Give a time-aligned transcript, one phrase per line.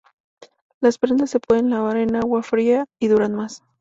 [0.79, 3.61] Las prendas se pueden lavar en agua fría y duran más.